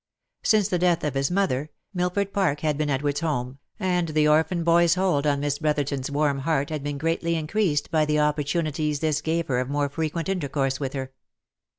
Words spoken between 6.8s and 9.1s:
been greatly increased by the opportunities